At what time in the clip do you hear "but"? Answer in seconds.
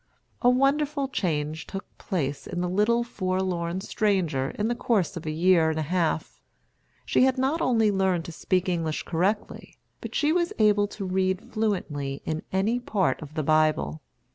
10.01-10.15